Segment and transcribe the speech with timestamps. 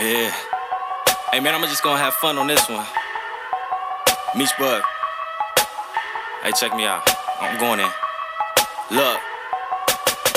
[0.00, 0.30] Yeah.
[1.32, 2.86] Hey man, I'm just gonna have fun on this one.
[4.36, 4.80] Meech Bug.
[6.44, 7.02] Hey, check me out.
[7.40, 7.90] I'm going in.
[8.92, 9.18] Look.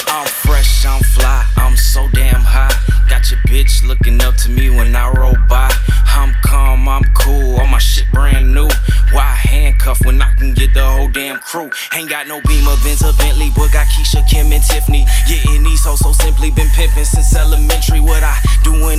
[0.07, 2.75] I'm fresh, I'm fly, I'm so damn high.
[3.07, 5.71] Got your bitch looking up to me when I roll by.
[6.07, 8.67] I'm calm, I'm cool, all my shit brand new.
[9.13, 11.69] Why handcuff when I can get the whole damn crew?
[11.93, 15.05] Ain't got no Beamer, Benz or Bentley, but got Keisha, Kim, and Tiffany.
[15.27, 18.01] Getting these hoes so simply, been pimping since elementary.
[18.01, 18.90] What I do in a year,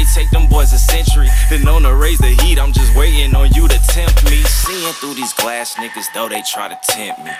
[0.00, 1.28] probably take them boys a century.
[1.48, 4.42] Been known to raise the heat, I'm just waiting on you to tempt me.
[4.42, 7.30] Seeing through these glass niggas, though they try to tempt me.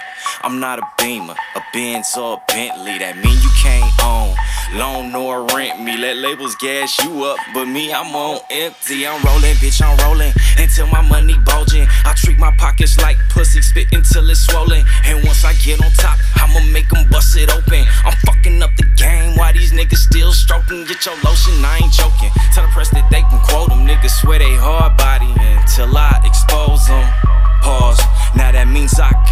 [0.42, 2.98] I'm not a Beamer, a Benz or a Bentley.
[2.98, 4.34] That mean you can't own,
[4.78, 5.96] loan nor rent me.
[5.96, 9.06] Let labels gas you up, but me, I'm on empty.
[9.06, 11.86] I'm rolling, bitch, I'm rolling until my money bulging.
[12.04, 14.84] I treat my pockets like pussy, spit until it's swollen.
[15.04, 17.84] And once I get on top, I'ma make them bust it open.
[18.04, 19.36] I'm fucking up the game.
[19.36, 20.84] Why these niggas still stroking?
[20.84, 21.39] Get your lotion,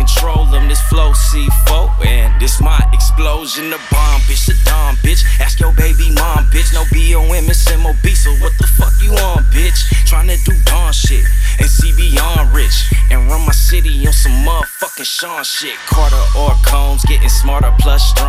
[0.08, 0.68] control them.
[0.68, 3.70] This flow C4 and this my explosion.
[3.70, 5.24] The bomb, bitch, the dumb bitch.
[5.40, 6.72] Ask your baby mom, bitch.
[6.72, 8.06] No BOM, it's MOB.
[8.16, 9.78] So what the fuck you on, bitch?
[10.06, 11.24] Trying to do dawn shit
[11.58, 15.76] and see beyond rich and run my city on some motherfucking Sean shit.
[15.86, 18.27] Carter or Combs, getting smarter plus strong.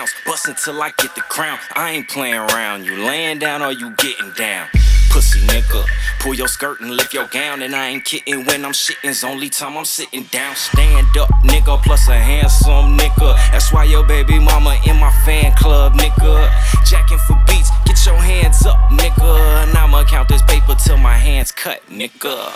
[0.00, 1.58] Rounds, bustin' till I get the crown.
[1.74, 4.68] I ain't playing around, you laying down or you getting down.
[5.10, 5.84] Pussy nigga,
[6.20, 9.48] pull your skirt and lift your gown, and I ain't kidding when I'm shitting's only
[9.48, 10.54] time I'm sitting down.
[10.54, 13.34] Stand up, nigga, plus a handsome nigga.
[13.50, 16.48] That's why your baby mama in my fan club, nigga.
[16.86, 19.64] Jacking for beats, get your hands up, nigga.
[19.64, 22.54] And I'ma count this paper till my hands cut, nigga.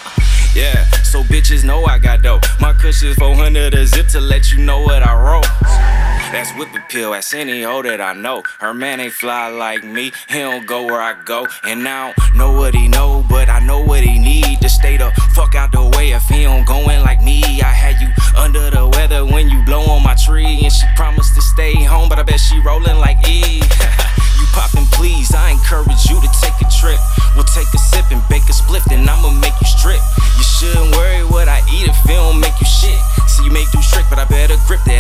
[0.55, 2.45] Yeah, so bitches know I got dope.
[2.61, 5.94] My cushion's 400 a zip to let you know what I wrote.
[6.33, 8.43] That's whipping pill, that's any hoe that I know.
[8.59, 11.47] Her man ain't fly like me, he don't go where I go.
[11.63, 14.97] And I don't know what he know, but I know what he need to stay
[14.97, 17.43] the fuck out the way if he don't going like me.
[17.63, 21.35] I had you under the weather when you blow on my tree, and she promised
[21.35, 23.61] to stay home, but I bet she rolling like E.
[24.39, 26.99] you poppin', please, I encourage you to take a trip.
[27.35, 30.03] We'll take a sip and bake a spliff, then I'ma make you strip.
[30.39, 32.99] You shouldn't worry what I eat if it don't make you shit.
[33.27, 34.94] See, you may do trick, but I better grip that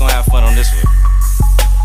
[0.00, 0.94] gonna have fun on this one.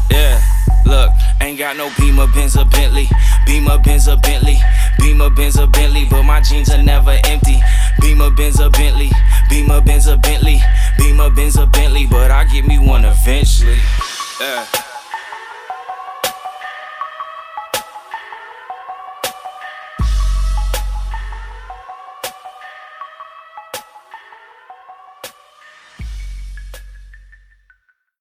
[0.09, 0.41] Yeah,
[0.85, 1.11] look,
[1.41, 3.09] ain't got no Beamer, Benz, or Bentley.
[3.45, 4.57] Beamer, Benz, or Bentley.
[4.99, 6.05] Beamer, Benz, or Bentley.
[6.09, 7.59] But my jeans are never empty.
[7.99, 9.11] Beamer, Benz, or Bentley.
[9.49, 10.61] Beamer, Benz, or Bentley.
[10.97, 12.07] Beamer, Benz, or Bentley.
[12.09, 13.79] But I get me one eventually.
[14.39, 14.65] Yeah.